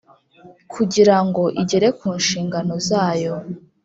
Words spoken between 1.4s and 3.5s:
igere ku nshingano zayo